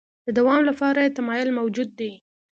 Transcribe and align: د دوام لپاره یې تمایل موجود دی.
د 0.25 0.27
دوام 0.37 0.61
لپاره 0.69 0.99
یې 1.05 1.15
تمایل 1.17 1.49
موجود 1.59 1.89
دی. 1.99 2.11